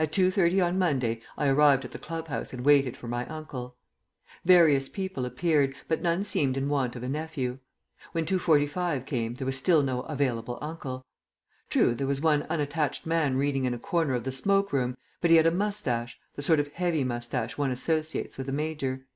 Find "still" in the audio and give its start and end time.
9.56-9.84